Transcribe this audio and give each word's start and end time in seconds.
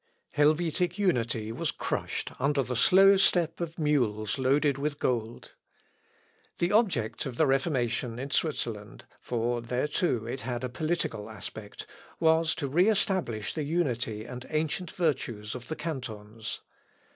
Helvetic 0.31 0.97
unity 0.97 1.51
was 1.51 1.69
crushed 1.69 2.31
under 2.39 2.63
the 2.63 2.75
slow 2.75 3.17
step 3.17 3.61
of 3.61 3.77
mules 3.77 4.39
loaded 4.39 4.79
with 4.79 4.97
gold. 4.97 5.53
The 6.57 6.71
object 6.71 7.27
of 7.27 7.37
the 7.37 7.45
Reformation 7.45 8.17
in 8.17 8.31
Switzerland 8.31 9.05
for 9.19 9.61
there 9.61 9.87
too 9.87 10.25
it 10.25 10.41
had 10.41 10.63
a 10.63 10.69
political 10.69 11.29
aspect 11.29 11.85
was 12.19 12.55
to 12.55 12.67
re 12.67 12.89
establish 12.89 13.53
the 13.53 13.61
unity 13.61 14.25
and 14.25 14.43
ancient 14.49 14.89
virtues 14.89 15.53
of 15.53 15.67
the 15.67 15.75
cantons. 15.75 16.61